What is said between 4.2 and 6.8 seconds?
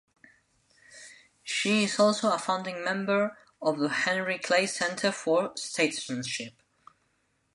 Clay Center for Statesmanship.